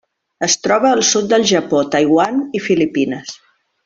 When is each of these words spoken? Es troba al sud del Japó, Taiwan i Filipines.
Es 0.47 0.53
troba 0.67 0.87
al 0.97 1.03
sud 1.09 1.27
del 1.33 1.45
Japó, 1.53 1.81
Taiwan 1.97 2.39
i 2.61 2.67
Filipines. 2.69 3.37